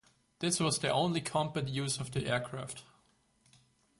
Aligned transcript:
This 0.39 0.59
was 0.59 0.79
the 0.79 0.89
only 0.91 1.21
combat 1.21 1.69
use 1.69 1.99
of 1.99 2.09
the 2.09 2.25
aircraft. 2.25 2.83